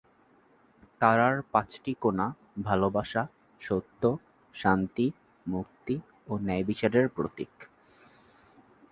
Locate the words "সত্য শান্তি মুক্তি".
3.61-5.95